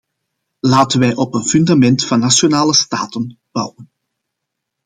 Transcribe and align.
Laten 0.59 0.99
wij 0.99 1.15
op 1.15 1.33
een 1.33 1.43
fundament 1.47 2.05
van 2.05 2.19
nationale 2.19 2.73
staten 2.73 3.39
bouwen. 3.51 3.91